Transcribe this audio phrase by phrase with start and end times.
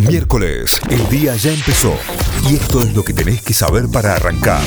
[0.00, 1.94] Miércoles, el día ya empezó
[2.48, 4.62] y esto es lo que tenés que saber para arrancar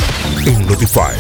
[0.46, 1.16] en Notify.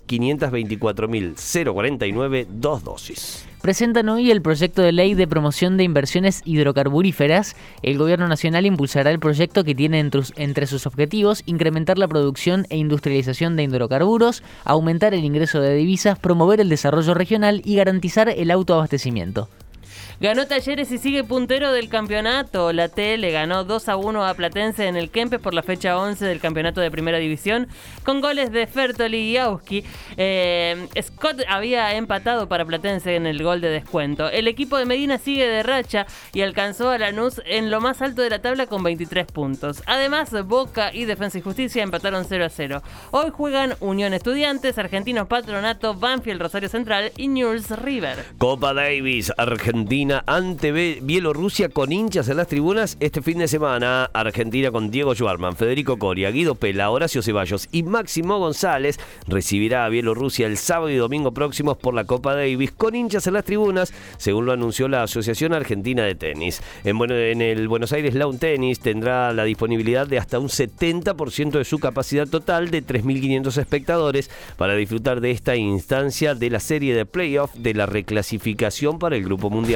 [0.06, 3.44] 18.524.049 dos dosis.
[3.62, 7.56] Presentan hoy el proyecto de ley de promoción de inversiones hidrocarburíferas.
[7.82, 12.76] El Gobierno Nacional impulsará el proyecto que tiene entre sus objetivos incrementar la producción e
[12.76, 18.52] industrialización de hidrocarburos, aumentar el ingreso de divisas, promover el desarrollo regional y garantizar el
[18.52, 19.48] autoabastecimiento.
[20.18, 22.72] Ganó Talleres y sigue puntero del campeonato.
[22.72, 25.98] La T le ganó 2 a 1 a Platense en el Kempes por la fecha
[25.98, 27.68] 11 del campeonato de Primera División
[28.02, 29.84] con goles de Fertoli y Auski.
[30.16, 34.30] Eh, Scott había empatado para Platense en el gol de descuento.
[34.30, 38.22] El equipo de Medina sigue de racha y alcanzó a Lanús en lo más alto
[38.22, 39.82] de la tabla con 23 puntos.
[39.86, 42.82] Además, Boca y Defensa y Justicia empataron 0 a 0.
[43.10, 48.24] Hoy juegan Unión Estudiantes, Argentinos Patronato, Banfield Rosario Central y News River.
[48.38, 49.85] Copa Davis, Argentina
[50.26, 54.10] ante Bielorrusia con hinchas en las tribunas este fin de semana.
[54.12, 58.98] Argentina con Diego Schwarman, Federico Coria, Guido Pela, Horacio Ceballos y Máximo González
[59.28, 63.34] recibirá a Bielorrusia el sábado y domingo próximos por la Copa Davis con hinchas en
[63.34, 66.62] las tribunas, según lo anunció la Asociación Argentina de Tenis.
[66.82, 71.64] En, en el Buenos Aires Lawn Tennis tendrá la disponibilidad de hasta un 70% de
[71.64, 77.06] su capacidad total de 3.500 espectadores para disfrutar de esta instancia de la serie de
[77.06, 79.75] playoff de la reclasificación para el Grupo Mundial.